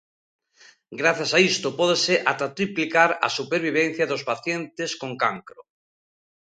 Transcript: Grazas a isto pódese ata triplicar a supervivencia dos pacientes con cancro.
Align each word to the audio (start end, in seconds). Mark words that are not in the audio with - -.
Grazas 1.01 1.31
a 1.37 1.39
isto 1.51 1.67
pódese 1.79 2.15
ata 2.31 2.47
triplicar 2.57 3.09
a 3.27 3.29
supervivencia 3.37 4.09
dos 4.11 4.25
pacientes 4.29 4.89
con 5.01 5.11
cancro. 5.23 5.61